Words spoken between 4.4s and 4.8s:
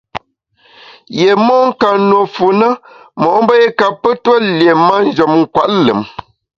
lié